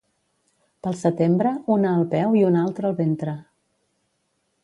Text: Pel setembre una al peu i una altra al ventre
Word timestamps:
Pel 0.85 0.95
setembre 1.01 1.51
una 1.75 1.91
al 1.99 2.07
peu 2.15 2.33
i 2.41 2.43
una 2.51 2.65
altra 2.69 2.91
al 2.91 2.97
ventre 3.03 3.37